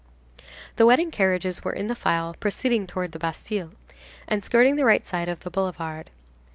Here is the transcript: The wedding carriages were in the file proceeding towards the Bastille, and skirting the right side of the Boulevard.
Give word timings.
The 0.77 0.87
wedding 0.87 1.11
carriages 1.11 1.63
were 1.63 1.73
in 1.73 1.85
the 1.85 1.93
file 1.93 2.35
proceeding 2.39 2.87
towards 2.87 3.13
the 3.13 3.19
Bastille, 3.19 3.69
and 4.27 4.43
skirting 4.43 4.75
the 4.75 4.83
right 4.83 5.05
side 5.05 5.29
of 5.29 5.41
the 5.41 5.51
Boulevard. 5.51 6.09